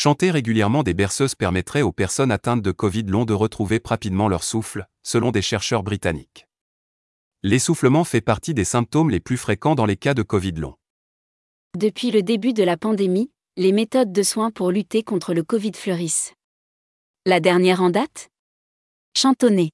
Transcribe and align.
Chanter 0.00 0.30
régulièrement 0.30 0.84
des 0.84 0.94
berceuses 0.94 1.34
permettrait 1.34 1.82
aux 1.82 1.90
personnes 1.90 2.30
atteintes 2.30 2.62
de 2.62 2.70
Covid 2.70 3.02
long 3.02 3.24
de 3.24 3.32
retrouver 3.32 3.82
rapidement 3.84 4.28
leur 4.28 4.44
souffle, 4.44 4.86
selon 5.02 5.32
des 5.32 5.42
chercheurs 5.42 5.82
britanniques. 5.82 6.46
L'essoufflement 7.42 8.04
fait 8.04 8.20
partie 8.20 8.54
des 8.54 8.62
symptômes 8.62 9.10
les 9.10 9.18
plus 9.18 9.36
fréquents 9.36 9.74
dans 9.74 9.86
les 9.86 9.96
cas 9.96 10.14
de 10.14 10.22
Covid 10.22 10.52
long. 10.52 10.76
Depuis 11.76 12.12
le 12.12 12.22
début 12.22 12.52
de 12.52 12.62
la 12.62 12.76
pandémie, 12.76 13.32
les 13.56 13.72
méthodes 13.72 14.12
de 14.12 14.22
soins 14.22 14.52
pour 14.52 14.70
lutter 14.70 15.02
contre 15.02 15.34
le 15.34 15.42
Covid 15.42 15.72
fleurissent. 15.74 16.32
La 17.26 17.40
dernière 17.40 17.82
en 17.82 17.90
date? 17.90 18.28
Chantonner. 19.16 19.70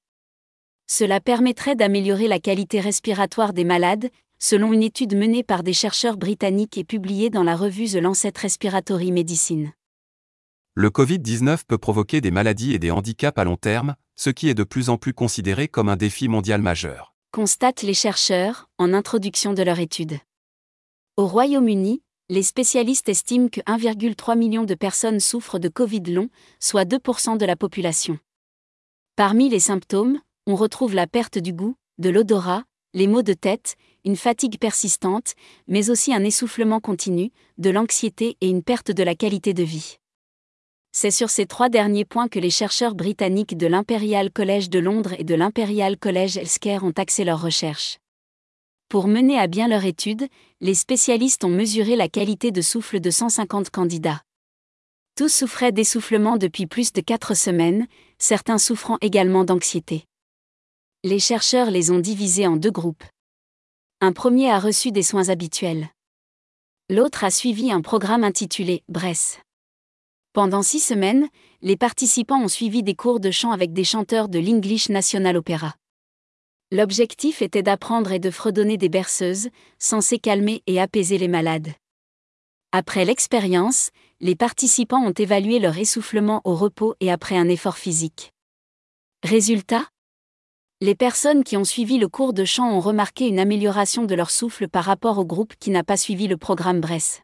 Cela 0.87 1.21
permettrait 1.21 1.75
d'améliorer 1.75 2.27
la 2.27 2.39
qualité 2.39 2.79
respiratoire 2.79 3.53
des 3.53 3.63
malades, 3.63 4.09
selon 4.39 4.73
une 4.73 4.81
étude 4.81 5.15
menée 5.15 5.43
par 5.43 5.61
des 5.61 5.73
chercheurs 5.73 6.17
britanniques 6.17 6.79
et 6.79 6.83
publiée 6.83 7.29
dans 7.29 7.43
la 7.43 7.55
revue 7.55 7.91
The 7.91 7.97
Lancet 7.97 8.33
Respiratory 8.35 9.11
Medicine. 9.11 9.71
Le 10.77 10.89
Covid-19 10.89 11.59
peut 11.65 11.77
provoquer 11.77 12.19
des 12.19 12.31
maladies 12.31 12.73
et 12.73 12.79
des 12.79 12.91
handicaps 12.91 13.39
à 13.39 13.45
long 13.45 13.55
terme, 13.55 13.95
ce 14.17 14.29
qui 14.29 14.49
est 14.49 14.53
de 14.53 14.65
plus 14.65 14.89
en 14.89 14.97
plus 14.97 15.13
considéré 15.13 15.69
comme 15.69 15.87
un 15.87 15.95
défi 15.95 16.27
mondial 16.27 16.61
majeur. 16.61 17.15
Constatent 17.31 17.81
les 17.81 17.93
chercheurs, 17.93 18.69
en 18.77 18.93
introduction 18.93 19.53
de 19.53 19.63
leur 19.63 19.79
étude. 19.79 20.17
Au 21.15 21.27
Royaume-Uni, 21.27 22.01
les 22.27 22.43
spécialistes 22.43 23.07
estiment 23.07 23.47
que 23.47 23.61
1,3 23.61 24.37
million 24.37 24.65
de 24.65 24.75
personnes 24.75 25.21
souffrent 25.21 25.59
de 25.59 25.69
Covid 25.69 26.01
long, 26.11 26.27
soit 26.59 26.83
2% 26.83 27.37
de 27.37 27.45
la 27.45 27.55
population. 27.55 28.19
Parmi 29.15 29.47
les 29.47 29.61
symptômes, 29.61 30.19
on 30.45 30.57
retrouve 30.57 30.93
la 30.93 31.07
perte 31.07 31.37
du 31.37 31.53
goût, 31.53 31.77
de 31.99 32.09
l'odorat, 32.09 32.65
les 32.93 33.07
maux 33.07 33.23
de 33.23 33.31
tête, 33.31 33.77
une 34.03 34.17
fatigue 34.17 34.59
persistante, 34.59 35.35
mais 35.69 35.89
aussi 35.89 36.13
un 36.13 36.25
essoufflement 36.25 36.81
continu, 36.81 37.31
de 37.57 37.69
l'anxiété 37.69 38.35
et 38.41 38.49
une 38.49 38.61
perte 38.61 38.91
de 38.91 39.03
la 39.03 39.15
qualité 39.15 39.53
de 39.53 39.63
vie. 39.63 39.99
C'est 40.95 41.11
sur 41.11 41.29
ces 41.29 41.45
trois 41.45 41.67
derniers 41.67 42.05
points 42.05 42.29
que 42.29 42.39
les 42.39 42.49
chercheurs 42.49 42.95
britanniques 42.95 43.57
de 43.57 43.67
l'Imperial 43.67 44.31
College 44.31 44.69
de 44.69 44.79
Londres 44.79 45.13
et 45.19 45.25
de 45.25 45.35
l'Imperial 45.35 45.97
College 45.97 46.37
Healthcare 46.37 46.85
ont 46.85 46.93
axé 46.95 47.25
leurs 47.25 47.41
recherches. 47.41 47.97
Pour 48.87 49.07
mener 49.07 49.37
à 49.37 49.47
bien 49.47 49.67
leur 49.67 49.83
étude, 49.83 50.27
les 50.61 50.73
spécialistes 50.73 51.43
ont 51.43 51.49
mesuré 51.49 51.97
la 51.97 52.07
qualité 52.07 52.51
de 52.51 52.61
souffle 52.61 53.01
de 53.01 53.09
150 53.09 53.71
candidats. 53.71 54.21
Tous 55.15 55.27
souffraient 55.27 55.73
d'essoufflement 55.73 56.37
depuis 56.37 56.65
plus 56.65 56.93
de 56.93 57.01
4 57.01 57.35
semaines, 57.35 57.87
certains 58.17 58.57
souffrant 58.57 58.97
également 59.01 59.43
d'anxiété 59.43 60.05
les 61.05 61.19
chercheurs 61.19 61.69
les 61.69 61.91
ont 61.91 61.99
divisés 61.99 62.47
en 62.47 62.55
deux 62.55 62.71
groupes. 62.71 63.03
Un 64.01 64.11
premier 64.11 64.49
a 64.49 64.57
reçu 64.57 64.91
des 64.91 65.03
soins 65.03 65.29
habituels. 65.29 65.89
L'autre 66.89 67.23
a 67.23 67.29
suivi 67.29 67.71
un 67.71 67.81
programme 67.81 68.23
intitulé 68.23 68.81
Bress. 68.89 69.37
Pendant 70.35 70.63
six 70.63 70.81
semaines, 70.81 71.29
les 71.61 71.77
participants 71.77 72.41
ont 72.41 72.49
suivi 72.49 72.83
des 72.83 72.93
cours 72.93 73.21
de 73.21 73.31
chant 73.31 73.53
avec 73.53 73.71
des 73.71 73.85
chanteurs 73.85 74.27
de 74.27 74.37
l'English 74.37 74.89
National 74.89 75.37
Opera. 75.37 75.75
L'objectif 76.73 77.41
était 77.41 77.63
d'apprendre 77.63 78.11
et 78.11 78.19
de 78.19 78.29
fredonner 78.29 78.75
des 78.75 78.89
berceuses, 78.89 79.47
censées 79.79 80.19
calmer 80.19 80.61
et 80.67 80.81
apaiser 80.81 81.17
les 81.17 81.29
malades. 81.29 81.69
Après 82.73 83.05
l'expérience, 83.05 83.91
les 84.19 84.35
participants 84.35 85.05
ont 85.05 85.13
évalué 85.13 85.57
leur 85.57 85.77
essoufflement 85.77 86.41
au 86.43 86.53
repos 86.53 86.95
et 86.99 87.09
après 87.09 87.37
un 87.37 87.47
effort 87.47 87.77
physique. 87.77 88.33
Résultat? 89.23 89.87
Les 90.81 90.95
personnes 90.95 91.45
qui 91.45 91.55
ont 91.55 91.63
suivi 91.63 91.97
le 91.97 92.09
cours 92.09 92.33
de 92.33 92.43
chant 92.43 92.75
ont 92.75 92.81
remarqué 92.81 93.25
une 93.25 93.39
amélioration 93.39 94.03
de 94.03 94.15
leur 94.15 94.31
souffle 94.31 94.67
par 94.67 94.83
rapport 94.83 95.17
au 95.17 95.23
groupe 95.23 95.53
qui 95.61 95.69
n'a 95.69 95.85
pas 95.85 95.95
suivi 95.95 96.27
le 96.27 96.35
programme 96.35 96.81
Bress. 96.81 97.21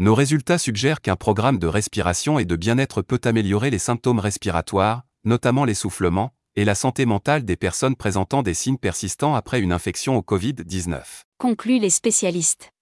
Nos 0.00 0.14
résultats 0.14 0.56
suggèrent 0.56 1.02
qu'un 1.02 1.14
programme 1.14 1.58
de 1.58 1.66
respiration 1.66 2.38
et 2.38 2.46
de 2.46 2.56
bien-être 2.56 3.02
peut 3.02 3.20
améliorer 3.24 3.68
les 3.68 3.78
symptômes 3.78 4.18
respiratoires, 4.18 5.02
notamment 5.24 5.66
l'essoufflement, 5.66 6.32
et 6.56 6.64
la 6.64 6.74
santé 6.74 7.04
mentale 7.04 7.44
des 7.44 7.56
personnes 7.56 7.96
présentant 7.96 8.42
des 8.42 8.54
signes 8.54 8.78
persistants 8.78 9.34
après 9.34 9.60
une 9.60 9.72
infection 9.72 10.16
au 10.16 10.22
Covid-19. 10.22 11.02
Concluent 11.36 11.80
les 11.80 11.90
spécialistes. 11.90 12.72